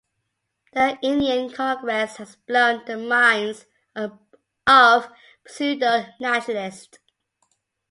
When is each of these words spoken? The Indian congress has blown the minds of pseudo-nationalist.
The 0.73 0.97
Indian 1.03 1.51
congress 1.51 2.15
has 2.15 2.35
blown 2.35 2.83
the 2.85 2.97
minds 2.97 3.67
of 3.95 5.09
pseudo-nationalist. 5.45 6.97